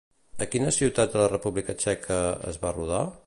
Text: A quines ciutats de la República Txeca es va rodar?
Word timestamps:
A 0.45 0.45
quines 0.53 0.79
ciutats 0.81 1.13
de 1.17 1.21
la 1.23 1.29
República 1.33 1.77
Txeca 1.83 2.19
es 2.53 2.61
va 2.65 2.75
rodar? 2.81 3.05